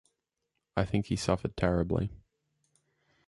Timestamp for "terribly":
1.55-2.09